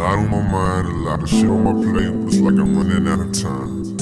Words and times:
lot 0.00 0.18
on 0.18 0.30
my 0.30 0.40
mind, 0.40 0.88
a 0.88 0.92
lot 0.92 1.22
of 1.22 1.28
shit 1.28 1.44
on 1.44 1.62
my 1.62 1.72
plate. 1.72 2.26
It's 2.26 2.38
like 2.38 2.54
I'm 2.54 2.74
running 2.74 3.06
out 3.06 3.20
of 3.20 3.32
time. 3.32 3.96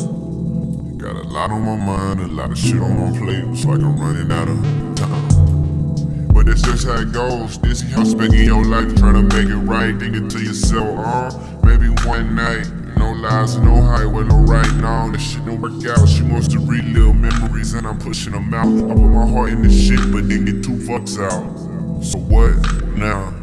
Got 0.96 1.16
a 1.16 1.26
lot 1.26 1.50
on 1.50 1.62
my 1.62 1.74
mind, 1.74 2.20
a 2.20 2.28
lot 2.28 2.52
of 2.52 2.58
shit 2.58 2.80
on 2.80 3.12
my 3.12 3.18
plate. 3.18 3.44
It's 3.48 3.64
like 3.64 3.80
I'm 3.80 3.98
running 3.98 4.30
out 4.30 4.46
of 4.48 4.58
time. 4.95 6.28
But 6.28 6.46
that's 6.46 6.62
just 6.62 6.87
how 6.87 7.00
it 7.00 7.10
goes. 7.10 7.59
This 7.59 7.82
is 7.82 7.92
how 7.92 8.04
spending 8.04 8.45
your 8.45 8.64
life 8.64 8.95
trying 8.95 9.14
to 9.14 9.23
make 9.37 9.48
it 9.48 9.56
right. 9.56 9.98
Thinking 9.98 10.28
to 10.28 10.38
yourself, 10.38 10.87
oh, 10.87 11.60
maybe 11.64 11.88
one 12.06 12.37
night. 12.37 12.70
No 12.96 13.10
lies, 13.15 13.56
no 13.56 13.82
highway, 13.82 14.23
no 14.23 14.37
right 14.37 14.74
now. 14.76 15.10
This 15.10 15.32
shit 15.32 15.45
don't 15.46 15.60
work 15.60 15.84
out. 15.84 16.09
She 16.09 16.23
wants 16.23 16.46
to 16.48 16.60
relive 16.60 17.16
memories, 17.16 17.74
and 17.74 17.88
I'm 17.88 17.98
pushing 17.98 18.34
them 18.34 18.54
out. 18.54 18.68
I 18.68 18.95
put 18.95 19.10
my 19.10 19.26
heart 19.26 19.51
in 19.51 19.62
this 19.62 19.74
shit, 19.76 20.12
but 20.12 20.28
then 20.28 20.45
get 20.45 20.62
two 20.62 20.78
fucks 20.87 21.18
out. 21.18 22.04
So 22.04 22.18
what 22.18 22.54
now? 22.96 23.34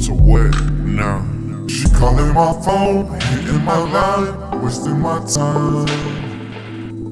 So 0.00 0.14
what 0.14 0.79
now? 1.00 1.66
She 1.66 1.88
calling 1.90 2.32
my 2.34 2.52
phone, 2.64 3.08
hitting 3.20 3.64
my 3.64 3.78
line, 3.96 4.62
wasting 4.62 5.00
my 5.00 5.18
time. 5.24 5.86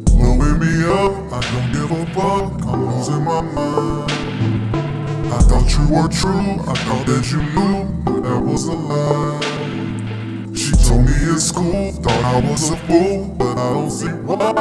Blowing 0.04 0.58
me 0.62 0.72
up, 1.00 1.14
I 1.32 1.40
don't 1.50 1.68
give 1.72 1.90
a 1.90 2.04
fuck, 2.14 2.66
I'm 2.68 2.80
losing 2.90 3.24
my 3.24 3.40
mind. 3.40 4.10
I 5.32 5.38
thought 5.48 5.68
you 5.76 5.84
were 5.94 6.08
true, 6.20 6.50
I 6.70 6.74
thought 6.84 7.06
that 7.06 7.24
you 7.32 7.40
knew, 7.54 7.78
but 8.04 8.20
that 8.26 8.40
was 8.40 8.66
a 8.66 8.72
lie. 8.72 9.40
She 10.54 10.72
told 10.86 11.04
me 11.06 11.16
in 11.32 11.38
school, 11.38 11.92
thought 12.02 12.24
I 12.24 12.40
was 12.40 12.70
a 12.70 12.76
fool, 12.76 13.34
but 13.38 13.56
I 13.56 13.72
don't 13.72 13.90
see 13.90 14.08
why. 14.08 14.52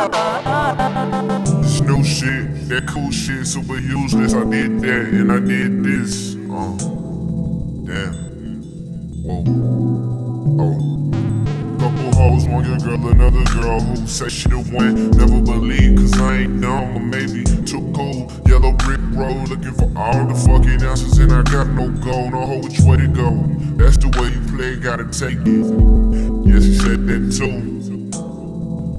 This 1.61 1.81
new 1.81 2.03
shit, 2.03 2.69
that 2.69 2.87
cool 2.87 3.11
shit, 3.11 3.45
super 3.45 3.79
useless. 3.79 4.33
I 4.33 4.43
did 4.45 4.81
that 4.81 5.07
and 5.19 5.31
I 5.31 5.39
did 5.39 5.83
this. 5.83 6.35
Uh, 6.35 6.77
damn. 7.87 8.26
Whoa. 9.27 9.43
Oh. 10.57 11.77
Couple 11.79 12.15
hoes, 12.15 12.47
one 12.47 12.63
your 12.63 12.77
girl, 12.77 13.09
another 13.09 13.43
girl 13.51 13.81
who 13.81 14.07
said 14.07 14.31
she 14.31 14.47
the 14.47 14.59
one. 14.71 15.11
Never 15.11 15.41
believe, 15.41 15.97
cause 15.97 16.17
I 16.21 16.37
ain't 16.37 16.61
dumb, 16.61 16.95
or 16.95 16.99
maybe 17.01 17.43
too 17.43 17.91
cool. 17.93 18.31
Yellow 18.47 18.71
brick 18.71 19.01
road, 19.11 19.49
looking 19.49 19.73
for 19.73 19.91
all 19.99 20.27
the 20.27 20.33
fucking 20.33 20.81
answers, 20.81 21.17
and 21.17 21.33
I 21.33 21.43
got 21.43 21.67
no 21.67 21.89
goal, 21.89 22.31
no 22.31 22.45
hoe 22.45 22.59
which 22.59 22.79
way 22.79 22.95
to 22.95 23.07
go. 23.09 23.43
That's 23.75 23.97
the 23.97 24.07
way 24.17 24.31
you 24.31 24.39
play, 24.55 24.77
gotta 24.77 25.03
take 25.11 25.43
it. 25.43 26.47
Yeah, 26.47 26.61
she 26.61 26.75
said 26.75 27.05
that 27.07 27.35
too. 27.35 27.67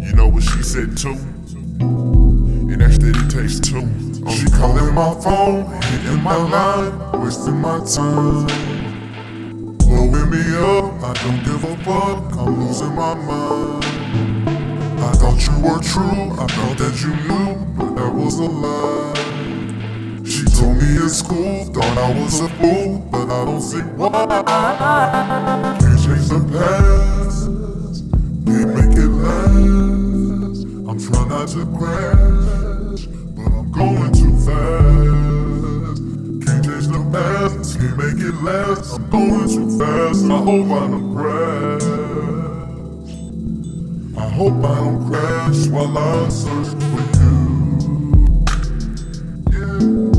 You 0.05 0.13
know 0.13 0.29
what 0.29 0.43
she 0.43 0.63
said 0.63 0.95
too? 0.95 1.17
And 2.69 2.83
that's 2.83 2.99
that 2.99 3.17
it 3.17 3.31
takes 3.31 3.61
two. 3.61 3.89
She 4.31 4.45
calling 4.51 4.93
my 4.93 5.19
phone, 5.23 5.65
hitting 5.85 6.23
my 6.23 6.37
line, 6.37 7.23
wasting 7.23 7.63
my 7.63 7.83
time. 7.87 8.88
Blowing 9.89 10.29
me 10.31 10.43
up, 10.57 11.03
I 11.03 11.13
don't 11.25 11.43
give 11.45 11.65
a 11.65 11.77
fuck, 11.79 12.37
I'm 12.37 12.51
losing 12.61 12.95
my 12.95 13.15
mind. 13.15 13.85
I 15.01 15.13
thought 15.13 15.41
you 15.47 15.55
were 15.65 15.81
true, 15.81 16.33
I 16.39 16.47
thought 16.47 16.77
that 16.79 16.95
you 17.03 17.13
knew, 17.27 17.51
but 17.77 17.91
that 17.97 18.13
was 18.15 18.39
a 18.39 18.43
lie. 18.43 19.15
She 20.25 20.45
told 20.45 20.77
me 20.77 20.97
in 20.97 21.09
school, 21.09 21.65
thought 21.73 21.97
I 21.97 22.13
was 22.21 22.41
a 22.41 22.49
fool, 22.51 22.99
but 23.11 23.31
I 23.31 23.45
don't 23.47 23.63
see 23.63 23.81
why. 23.97 24.11
Can't 25.81 25.99
change 26.05 26.29
the 26.29 26.41
past, 26.53 27.49
can't 28.45 28.71
make 28.77 28.97
it 28.99 29.09
last. 29.09 30.61
I'm 30.89 30.99
trying 31.01 31.29
not 31.31 31.49
to 31.49 31.65
crash, 31.79 33.07
but 33.37 33.51
I'm 33.57 33.69
going 33.73 34.13
too 34.13 34.35
fast. 34.45 36.01
Can't 36.45 36.63
change 36.65 36.89
the 36.89 37.01
past, 37.11 37.58
can't 37.79 37.97
make 37.97 38.19
it 38.19 38.35
last. 38.43 38.95
I'm 38.95 39.09
going 39.09 39.49
too 39.49 39.79
fast. 39.79 40.25
I 40.25 40.37
hope 40.39 40.67
I 40.67 40.89
don't 40.89 41.15
crash. 41.15 41.83
I 44.19 44.29
hope 44.31 44.65
I 44.65 44.75
don't 44.81 45.07
crash 45.09 45.69
while 45.69 45.97
I 45.97 46.29
search 46.29 46.75
for 46.83 47.03
you. 47.19 48.45
Yeah. 49.53 50.18